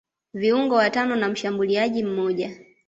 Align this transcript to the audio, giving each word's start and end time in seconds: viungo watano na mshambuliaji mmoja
viungo 0.33 0.75
watano 0.75 1.15
na 1.15 1.29
mshambuliaji 1.29 2.03
mmoja 2.03 2.59